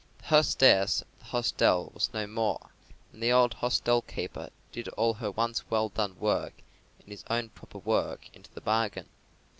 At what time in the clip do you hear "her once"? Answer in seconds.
5.13-5.69